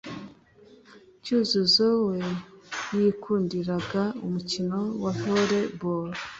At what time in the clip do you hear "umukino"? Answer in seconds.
4.25-4.77